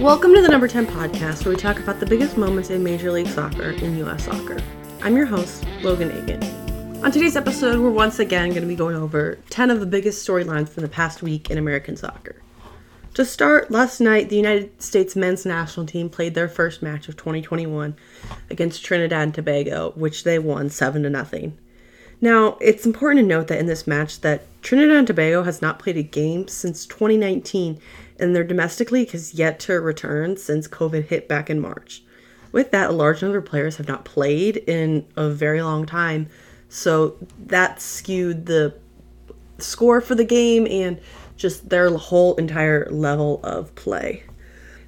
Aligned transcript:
Welcome 0.00 0.32
to 0.36 0.40
the 0.40 0.48
Number 0.48 0.68
10 0.68 0.86
podcast, 0.86 1.44
where 1.44 1.52
we 1.52 1.60
talk 1.60 1.80
about 1.80 1.98
the 1.98 2.06
biggest 2.06 2.36
moments 2.36 2.70
in 2.70 2.84
Major 2.84 3.10
League 3.10 3.26
Soccer 3.26 3.70
in 3.70 3.96
U.S. 3.96 4.26
soccer. 4.26 4.58
I'm 5.02 5.16
your 5.16 5.26
host, 5.26 5.66
Logan 5.82 6.12
Agin. 6.12 6.40
On 7.04 7.10
today's 7.10 7.34
episode, 7.34 7.80
we're 7.80 7.90
once 7.90 8.20
again 8.20 8.50
going 8.50 8.62
to 8.62 8.68
be 8.68 8.76
going 8.76 8.94
over 8.94 9.40
10 9.50 9.72
of 9.72 9.80
the 9.80 9.86
biggest 9.86 10.24
storylines 10.24 10.68
from 10.68 10.84
the 10.84 10.88
past 10.88 11.20
week 11.20 11.50
in 11.50 11.58
American 11.58 11.96
soccer. 11.96 12.40
To 13.14 13.24
start, 13.24 13.72
last 13.72 14.00
night, 14.00 14.28
the 14.28 14.36
United 14.36 14.80
States 14.80 15.16
men's 15.16 15.44
national 15.44 15.86
team 15.86 16.08
played 16.08 16.36
their 16.36 16.48
first 16.48 16.80
match 16.80 17.08
of 17.08 17.16
2021 17.16 17.96
against 18.50 18.84
Trinidad 18.84 19.22
and 19.22 19.34
Tobago, 19.34 19.90
which 19.96 20.22
they 20.22 20.38
won 20.38 20.70
7 20.70 21.02
to 21.02 21.10
nothing. 21.10 21.58
Now, 22.20 22.56
it's 22.60 22.86
important 22.86 23.24
to 23.24 23.26
note 23.26 23.48
that 23.48 23.58
in 23.58 23.66
this 23.66 23.86
match 23.86 24.20
that 24.20 24.44
Trinidad 24.62 24.96
and 24.96 25.06
Tobago 25.06 25.42
has 25.44 25.62
not 25.62 25.78
played 25.78 25.96
a 25.96 26.02
game 26.02 26.46
since 26.48 26.86
2019 26.86 27.80
and 28.18 28.34
their 28.34 28.44
domestic 28.44 28.90
league 28.90 29.10
has 29.10 29.34
yet 29.34 29.60
to 29.60 29.80
return 29.80 30.36
since 30.36 30.66
COVID 30.68 31.06
hit 31.06 31.28
back 31.28 31.48
in 31.48 31.60
March. 31.60 32.02
With 32.50 32.70
that, 32.70 32.90
a 32.90 32.92
large 32.92 33.22
number 33.22 33.38
of 33.38 33.44
players 33.44 33.76
have 33.76 33.88
not 33.88 34.04
played 34.04 34.56
in 34.56 35.06
a 35.16 35.28
very 35.28 35.62
long 35.62 35.86
time, 35.86 36.28
so 36.68 37.16
that 37.46 37.80
skewed 37.80 38.46
the 38.46 38.74
score 39.58 40.00
for 40.00 40.14
the 40.14 40.24
game 40.24 40.66
and 40.66 41.00
just 41.36 41.68
their 41.68 41.90
whole 41.90 42.34
entire 42.36 42.88
level 42.90 43.40
of 43.42 43.74
play. 43.74 44.24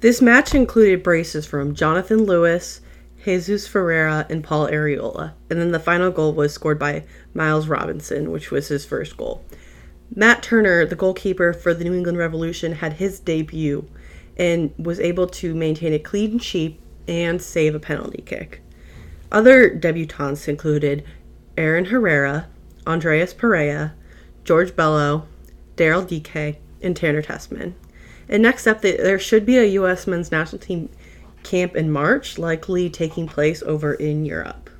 This 0.00 0.20
match 0.20 0.54
included 0.54 1.02
braces 1.02 1.46
from 1.46 1.74
Jonathan 1.74 2.24
Lewis, 2.24 2.80
Jesus 3.24 3.66
Ferreira, 3.66 4.26
and 4.28 4.44
Paul 4.44 4.68
Arriola, 4.68 5.32
and 5.48 5.58
then 5.58 5.72
the 5.72 5.80
final 5.80 6.10
goal 6.10 6.34
was 6.34 6.52
scored 6.52 6.78
by 6.78 7.04
Miles 7.32 7.68
Robinson, 7.68 8.30
which 8.30 8.50
was 8.50 8.68
his 8.68 8.84
first 8.84 9.16
goal. 9.16 9.42
Matt 10.16 10.42
Turner, 10.44 10.86
the 10.86 10.94
goalkeeper 10.94 11.52
for 11.52 11.74
the 11.74 11.82
New 11.82 11.94
England 11.94 12.18
Revolution, 12.18 12.74
had 12.74 12.94
his 12.94 13.18
debut 13.18 13.88
and 14.36 14.72
was 14.78 15.00
able 15.00 15.26
to 15.26 15.54
maintain 15.54 15.92
a 15.92 15.98
clean 15.98 16.38
sheet 16.38 16.80
and 17.08 17.42
save 17.42 17.74
a 17.74 17.80
penalty 17.80 18.22
kick. 18.22 18.60
Other 19.32 19.68
debutantes 19.68 20.46
included 20.46 21.04
Aaron 21.56 21.86
Herrera, 21.86 22.46
Andrés 22.86 23.36
Perea, 23.36 23.94
George 24.44 24.76
Bello, 24.76 25.26
Daryl 25.76 26.06
Dike, 26.06 26.60
and 26.80 26.96
Tanner 26.96 27.22
Tessmann. 27.22 27.74
And 28.28 28.42
next 28.42 28.66
up, 28.66 28.82
there 28.82 29.18
should 29.18 29.44
be 29.44 29.58
a 29.58 29.64
U.S. 29.64 30.06
men's 30.06 30.30
national 30.30 30.60
team 30.60 30.88
camp 31.42 31.74
in 31.74 31.90
March, 31.90 32.38
likely 32.38 32.88
taking 32.88 33.26
place 33.26 33.62
over 33.62 33.94
in 33.94 34.24
Europe. 34.24 34.70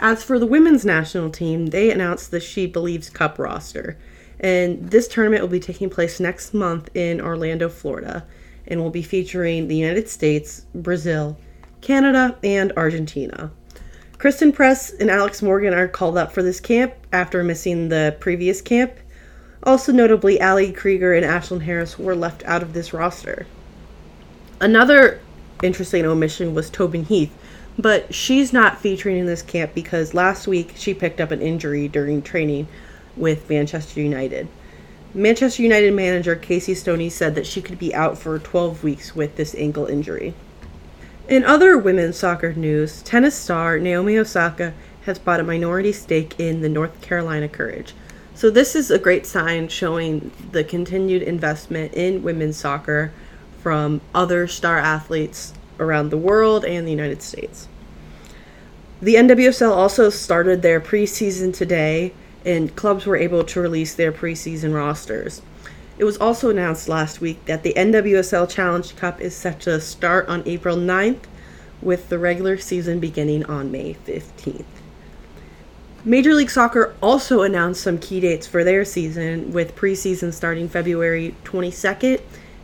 As 0.00 0.24
for 0.24 0.38
the 0.38 0.46
women's 0.46 0.84
national 0.84 1.30
team, 1.30 1.66
they 1.66 1.90
announced 1.90 2.30
the 2.30 2.40
She 2.40 2.66
Believes 2.66 3.10
Cup 3.10 3.38
roster. 3.38 3.96
And 4.42 4.90
this 4.90 5.06
tournament 5.06 5.42
will 5.42 5.48
be 5.48 5.60
taking 5.60 5.88
place 5.88 6.18
next 6.18 6.52
month 6.52 6.90
in 6.94 7.20
Orlando, 7.20 7.68
Florida, 7.68 8.26
and 8.66 8.80
will 8.80 8.90
be 8.90 9.02
featuring 9.02 9.68
the 9.68 9.76
United 9.76 10.08
States, 10.08 10.66
Brazil, 10.74 11.38
Canada, 11.80 12.36
and 12.42 12.72
Argentina. 12.76 13.52
Christen 14.18 14.52
Press 14.52 14.92
and 14.92 15.10
Alex 15.10 15.42
Morgan 15.42 15.74
are 15.74 15.88
called 15.88 16.16
up 16.16 16.32
for 16.32 16.42
this 16.42 16.60
camp 16.60 16.94
after 17.12 17.42
missing 17.42 17.88
the 17.88 18.16
previous 18.20 18.60
camp. 18.60 18.92
Also, 19.64 19.92
notably, 19.92 20.40
Ali 20.40 20.72
Krieger 20.72 21.14
and 21.14 21.24
Ashlyn 21.24 21.62
Harris 21.62 21.98
were 21.98 22.14
left 22.16 22.44
out 22.44 22.62
of 22.62 22.72
this 22.72 22.92
roster. 22.92 23.46
Another 24.60 25.20
interesting 25.62 26.04
omission 26.04 26.54
was 26.54 26.70
Tobin 26.70 27.04
Heath, 27.04 27.36
but 27.78 28.12
she's 28.14 28.52
not 28.52 28.80
featuring 28.80 29.18
in 29.18 29.26
this 29.26 29.42
camp 29.42 29.74
because 29.74 30.14
last 30.14 30.46
week 30.46 30.74
she 30.76 30.94
picked 30.94 31.20
up 31.20 31.30
an 31.30 31.42
injury 31.42 31.88
during 31.88 32.22
training 32.22 32.68
with 33.16 33.48
Manchester 33.48 34.00
United. 34.00 34.48
Manchester 35.14 35.62
United 35.62 35.92
manager 35.92 36.34
Casey 36.34 36.74
Stoney 36.74 37.10
said 37.10 37.34
that 37.34 37.46
she 37.46 37.60
could 37.60 37.78
be 37.78 37.94
out 37.94 38.16
for 38.16 38.38
12 38.38 38.82
weeks 38.82 39.14
with 39.14 39.36
this 39.36 39.54
ankle 39.56 39.86
injury. 39.86 40.34
In 41.28 41.44
other 41.44 41.76
women's 41.76 42.16
soccer 42.16 42.52
news, 42.54 43.02
tennis 43.02 43.34
star 43.34 43.78
Naomi 43.78 44.16
Osaka 44.16 44.72
has 45.02 45.18
bought 45.18 45.40
a 45.40 45.44
minority 45.44 45.92
stake 45.92 46.34
in 46.38 46.62
the 46.62 46.68
North 46.68 47.00
Carolina 47.00 47.48
Courage. 47.48 47.94
So, 48.34 48.48
this 48.50 48.74
is 48.74 48.90
a 48.90 48.98
great 48.98 49.26
sign 49.26 49.68
showing 49.68 50.30
the 50.52 50.64
continued 50.64 51.22
investment 51.22 51.92
in 51.92 52.22
women's 52.22 52.56
soccer 52.56 53.12
from 53.60 54.00
other 54.14 54.48
star 54.48 54.78
athletes 54.78 55.52
around 55.78 56.08
the 56.08 56.16
world 56.16 56.64
and 56.64 56.86
the 56.86 56.90
United 56.90 57.22
States. 57.22 57.68
The 59.02 59.16
NWSL 59.16 59.70
also 59.70 60.10
started 60.10 60.62
their 60.62 60.80
preseason 60.80 61.54
today 61.54 62.14
and 62.44 62.74
clubs 62.76 63.06
were 63.06 63.16
able 63.16 63.44
to 63.44 63.60
release 63.60 63.94
their 63.94 64.12
preseason 64.12 64.74
rosters. 64.74 65.42
It 65.98 66.04
was 66.04 66.16
also 66.16 66.50
announced 66.50 66.88
last 66.88 67.20
week 67.20 67.44
that 67.44 67.62
the 67.62 67.74
NWSL 67.74 68.48
Challenge 68.48 68.96
Cup 68.96 69.20
is 69.20 69.36
set 69.36 69.60
to 69.60 69.80
start 69.80 70.28
on 70.28 70.42
April 70.46 70.76
9th, 70.76 71.24
with 71.82 72.08
the 72.08 72.18
regular 72.18 72.56
season 72.56 73.00
beginning 73.00 73.44
on 73.46 73.70
May 73.70 73.94
15th. 74.06 74.64
Major 76.04 76.34
League 76.34 76.50
Soccer 76.50 76.94
also 77.02 77.42
announced 77.42 77.82
some 77.82 77.98
key 77.98 78.20
dates 78.20 78.46
for 78.46 78.64
their 78.64 78.84
season, 78.84 79.52
with 79.52 79.76
preseason 79.76 80.32
starting 80.32 80.68
February 80.68 81.34
22nd 81.44 82.20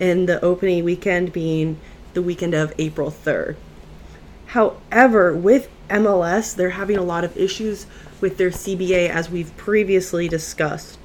and 0.00 0.28
the 0.28 0.42
opening 0.44 0.84
weekend 0.84 1.32
being 1.32 1.78
the 2.14 2.22
weekend 2.22 2.54
of 2.54 2.72
April 2.78 3.10
3rd. 3.10 3.56
However, 4.50 5.32
with 5.32 5.68
MLS, 5.88 6.56
they're 6.56 6.70
having 6.70 6.96
a 6.96 7.04
lot 7.04 7.22
of 7.22 7.36
issues 7.36 7.86
with 8.20 8.36
their 8.36 8.50
CBA 8.50 9.08
as 9.08 9.30
we've 9.30 9.56
previously 9.56 10.26
discussed. 10.26 10.98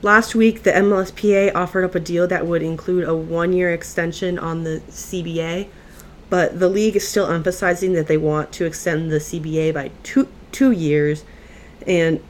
Last 0.00 0.34
week, 0.34 0.62
the 0.62 0.70
MLSPA 0.70 1.54
offered 1.54 1.84
up 1.84 1.94
a 1.94 2.00
deal 2.00 2.26
that 2.28 2.46
would 2.46 2.62
include 2.62 3.06
a 3.06 3.14
one 3.14 3.52
year 3.52 3.70
extension 3.74 4.38
on 4.38 4.64
the 4.64 4.80
CBA, 4.88 5.68
but 6.30 6.58
the 6.60 6.68
league 6.70 6.96
is 6.96 7.06
still 7.06 7.30
emphasizing 7.30 7.92
that 7.92 8.06
they 8.06 8.16
want 8.16 8.52
to 8.52 8.64
extend 8.64 9.12
the 9.12 9.18
CBA 9.18 9.74
by 9.74 9.90
two, 10.02 10.26
two 10.50 10.70
years, 10.70 11.24
and 11.86 12.22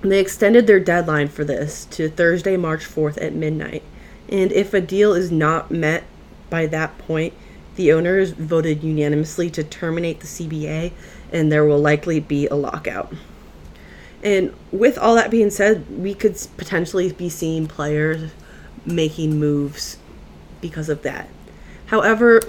they 0.00 0.18
extended 0.18 0.66
their 0.66 0.80
deadline 0.80 1.28
for 1.28 1.44
this 1.44 1.84
to 1.92 2.08
Thursday, 2.08 2.56
March 2.56 2.84
4th 2.84 3.22
at 3.22 3.32
midnight. 3.32 3.84
And 4.28 4.50
if 4.50 4.74
a 4.74 4.80
deal 4.80 5.12
is 5.12 5.30
not 5.30 5.70
met 5.70 6.02
by 6.50 6.66
that 6.66 6.98
point, 6.98 7.32
the 7.78 7.92
owners 7.92 8.32
voted 8.32 8.82
unanimously 8.82 9.48
to 9.48 9.62
terminate 9.62 10.18
the 10.18 10.26
CBA, 10.26 10.90
and 11.32 11.50
there 11.50 11.64
will 11.64 11.78
likely 11.78 12.18
be 12.18 12.48
a 12.48 12.56
lockout. 12.56 13.12
And 14.20 14.52
with 14.72 14.98
all 14.98 15.14
that 15.14 15.30
being 15.30 15.48
said, 15.48 15.88
we 15.88 16.12
could 16.12 16.36
potentially 16.56 17.12
be 17.12 17.28
seeing 17.28 17.68
players 17.68 18.32
making 18.84 19.38
moves 19.38 19.96
because 20.60 20.88
of 20.88 21.02
that. 21.02 21.28
However, 21.86 22.42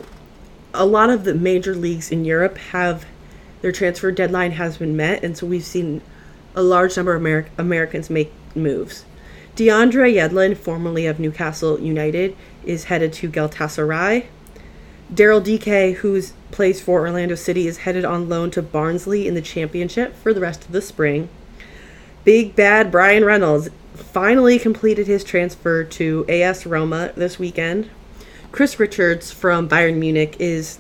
a 0.74 0.88
lot 0.88 1.12
of 1.12 1.26
the 1.26 1.36
major 1.36 1.76
leagues 1.76 2.12
in 2.12 2.26
Europe 2.26 2.58
have 2.58 3.06
their 3.62 3.72
transfer 3.72 4.12
deadline 4.12 4.54
has 4.54 4.78
been 4.78 4.98
met, 4.98 5.24
and 5.24 5.38
so 5.38 5.46
we've 5.46 5.64
seen 5.64 6.02
a 6.56 6.64
large 6.64 6.98
number 6.98 7.14
of 7.14 7.22
Amer- 7.22 7.50
Americans 7.56 8.10
make 8.10 8.34
moves. 8.56 9.06
DeAndre 9.56 10.16
Yedlin, 10.16 10.58
formerly 10.58 11.06
of 11.06 11.20
Newcastle 11.20 11.80
United, 11.80 12.36
is 12.66 12.86
headed 12.86 13.14
to 13.14 13.30
Galatasaray. 13.30 14.26
Daryl 15.14 15.44
Dike, 15.44 15.98
who 15.98 16.22
plays 16.52 16.82
for 16.82 17.02
Orlando 17.02 17.36
City, 17.36 17.68
is 17.68 17.80
headed 17.80 18.06
on 18.06 18.30
loan 18.30 18.52
to 18.52 18.62
Barnsley 18.62 19.28
in 19.28 19.34
the 19.34 19.42
Championship 19.42 20.16
for 20.16 20.34
the 20.34 20.40
rest 20.40 20.66
of 20.66 20.72
the 20.72 20.82
spring. 20.82 21.30
Big 22.24 22.56
bad 22.56 22.92
Bryan 22.92 23.26
Reynolds 23.26 23.70
finally 23.96 24.60
completed 24.60 25.08
his 25.08 25.24
transfer 25.24 25.84
to 25.84 26.26
AS 26.30 26.66
Roma 26.66 27.12
this 27.16 27.40
weekend. 27.40 27.90
Chris 28.52 28.80
Richards 28.80 29.32
from 29.32 29.70
Bayern 29.70 29.98
Munich 29.98 30.36
is 30.40 30.80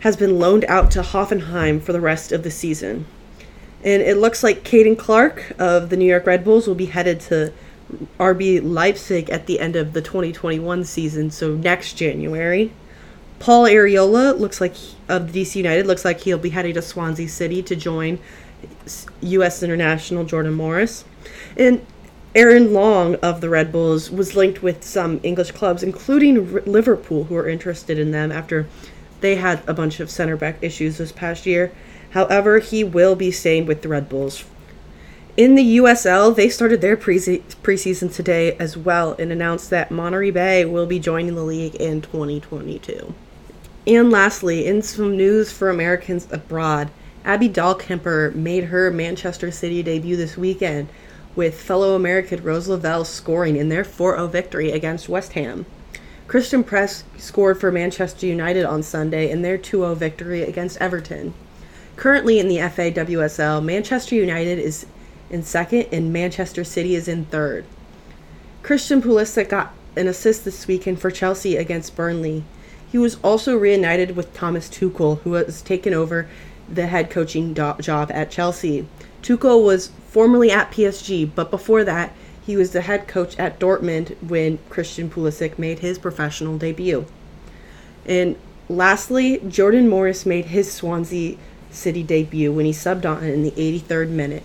has 0.00 0.16
been 0.16 0.38
loaned 0.38 0.66
out 0.66 0.90
to 0.90 1.00
Hoffenheim 1.00 1.80
for 1.80 1.92
the 1.94 2.00
rest 2.00 2.30
of 2.30 2.42
the 2.42 2.50
season. 2.50 3.06
And 3.82 4.02
it 4.02 4.18
looks 4.18 4.42
like 4.42 4.62
Caden 4.62 4.98
Clark 4.98 5.52
of 5.58 5.88
the 5.88 5.96
New 5.96 6.04
York 6.04 6.26
Red 6.26 6.44
Bulls 6.44 6.66
will 6.66 6.74
be 6.74 6.86
headed 6.86 7.20
to 7.20 7.52
RB 8.20 8.60
Leipzig 8.62 9.30
at 9.30 9.46
the 9.46 9.60
end 9.60 9.76
of 9.76 9.94
the 9.94 10.02
2021 10.02 10.84
season, 10.84 11.30
so 11.30 11.54
next 11.54 11.94
January. 11.94 12.72
Paul 13.44 13.64
Arriola 13.64 14.40
looks 14.40 14.58
like 14.58 14.72
of 15.06 15.32
DC 15.32 15.56
United 15.56 15.86
looks 15.86 16.02
like 16.02 16.20
he'll 16.20 16.38
be 16.38 16.48
heading 16.48 16.72
to 16.72 16.80
Swansea 16.80 17.28
City 17.28 17.62
to 17.64 17.76
join 17.76 18.18
U.S. 19.20 19.62
international 19.62 20.24
Jordan 20.24 20.54
Morris. 20.54 21.04
And 21.54 21.84
Aaron 22.34 22.72
Long 22.72 23.16
of 23.16 23.42
the 23.42 23.50
Red 23.50 23.70
Bulls 23.70 24.10
was 24.10 24.34
linked 24.34 24.62
with 24.62 24.82
some 24.82 25.20
English 25.22 25.50
clubs, 25.50 25.82
including 25.82 26.54
Liverpool, 26.64 27.24
who 27.24 27.36
are 27.36 27.46
interested 27.46 27.98
in 27.98 28.12
them 28.12 28.32
after 28.32 28.66
they 29.20 29.34
had 29.34 29.62
a 29.68 29.74
bunch 29.74 30.00
of 30.00 30.08
center 30.08 30.38
back 30.38 30.56
issues 30.62 30.96
this 30.96 31.12
past 31.12 31.44
year. 31.44 31.70
However, 32.12 32.60
he 32.60 32.82
will 32.82 33.14
be 33.14 33.30
staying 33.30 33.66
with 33.66 33.82
the 33.82 33.88
Red 33.90 34.08
Bulls. 34.08 34.46
In 35.36 35.54
the 35.54 35.76
USL, 35.76 36.34
they 36.34 36.48
started 36.48 36.80
their 36.80 36.96
pre- 36.96 37.18
preseason 37.18 38.10
today 38.10 38.56
as 38.56 38.74
well 38.74 39.14
and 39.18 39.30
announced 39.30 39.68
that 39.68 39.90
Monterey 39.90 40.30
Bay 40.30 40.64
will 40.64 40.86
be 40.86 40.98
joining 40.98 41.34
the 41.34 41.44
league 41.44 41.74
in 41.74 42.00
2022. 42.00 43.14
And 43.86 44.10
lastly, 44.10 44.66
in 44.66 44.80
some 44.80 45.16
news 45.16 45.52
for 45.52 45.68
Americans 45.68 46.26
abroad, 46.30 46.90
Abby 47.24 47.48
Dahlkemper 47.48 48.34
made 48.34 48.64
her 48.64 48.90
Manchester 48.90 49.50
City 49.50 49.82
debut 49.82 50.16
this 50.16 50.36
weekend 50.38 50.88
with 51.36 51.60
fellow 51.60 51.94
American 51.94 52.42
Rose 52.42 52.68
Lavelle 52.68 53.04
scoring 53.04 53.56
in 53.56 53.68
their 53.68 53.84
4 53.84 54.16
0 54.16 54.26
victory 54.28 54.70
against 54.70 55.08
West 55.08 55.32
Ham. 55.32 55.66
Christen 56.26 56.64
Press 56.64 57.04
scored 57.18 57.60
for 57.60 57.70
Manchester 57.70 58.26
United 58.26 58.64
on 58.64 58.82
Sunday 58.82 59.30
in 59.30 59.42
their 59.42 59.58
2 59.58 59.78
0 59.78 59.94
victory 59.94 60.42
against 60.42 60.80
Everton. 60.80 61.34
Currently 61.96 62.38
in 62.38 62.48
the 62.48 62.58
FA 62.68 62.90
WSL, 62.90 63.62
Manchester 63.62 64.14
United 64.14 64.58
is 64.58 64.86
in 65.30 65.42
second 65.42 65.88
and 65.92 66.12
Manchester 66.12 66.64
City 66.64 66.94
is 66.94 67.08
in 67.08 67.26
third. 67.26 67.64
Christian 68.62 69.02
Pulisic 69.02 69.50
got 69.50 69.74
an 69.96 70.08
assist 70.08 70.44
this 70.44 70.66
weekend 70.66 71.00
for 71.00 71.10
Chelsea 71.10 71.56
against 71.56 71.94
Burnley. 71.94 72.44
He 72.94 72.98
was 72.98 73.18
also 73.24 73.56
reunited 73.56 74.14
with 74.14 74.32
Thomas 74.34 74.68
Tuchel, 74.68 75.18
who 75.22 75.32
has 75.32 75.62
taken 75.62 75.92
over 75.92 76.28
the 76.72 76.86
head 76.86 77.10
coaching 77.10 77.52
do- 77.52 77.74
job 77.80 78.08
at 78.14 78.30
Chelsea. 78.30 78.86
Tuchel 79.20 79.64
was 79.64 79.90
formerly 80.06 80.52
at 80.52 80.70
PSG, 80.70 81.28
but 81.34 81.50
before 81.50 81.82
that, 81.82 82.12
he 82.46 82.56
was 82.56 82.70
the 82.70 82.82
head 82.82 83.08
coach 83.08 83.36
at 83.36 83.58
Dortmund 83.58 84.16
when 84.22 84.60
Christian 84.70 85.10
Pulisic 85.10 85.58
made 85.58 85.80
his 85.80 85.98
professional 85.98 86.56
debut. 86.56 87.06
And 88.06 88.36
lastly, 88.68 89.38
Jordan 89.38 89.88
Morris 89.88 90.24
made 90.24 90.44
his 90.44 90.70
Swansea 90.70 91.36
City 91.72 92.04
debut 92.04 92.52
when 92.52 92.64
he 92.64 92.70
subbed 92.70 93.04
on 93.04 93.24
in 93.24 93.42
the 93.42 93.50
83rd 93.50 94.10
minute 94.10 94.44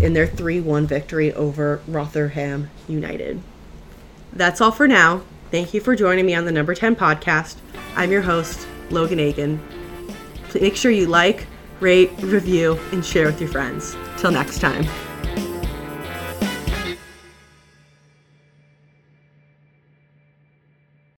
in 0.00 0.14
their 0.14 0.26
3 0.26 0.58
1 0.58 0.86
victory 0.86 1.34
over 1.34 1.82
Rotherham 1.86 2.70
United. 2.88 3.42
That's 4.32 4.62
all 4.62 4.72
for 4.72 4.88
now. 4.88 5.20
Thank 5.54 5.72
you 5.72 5.80
for 5.80 5.94
joining 5.94 6.26
me 6.26 6.34
on 6.34 6.46
the 6.46 6.50
Number 6.50 6.74
10 6.74 6.96
podcast. 6.96 7.54
I'm 7.94 8.10
your 8.10 8.22
host, 8.22 8.66
Logan 8.90 9.20
Agin. 9.20 9.62
Make 10.52 10.74
sure 10.74 10.90
you 10.90 11.06
like, 11.06 11.46
rate, 11.78 12.10
review, 12.18 12.76
and 12.90 13.06
share 13.06 13.26
with 13.26 13.40
your 13.40 13.50
friends. 13.50 13.96
Till 14.16 14.32
next 14.32 14.58
time. 14.58 14.84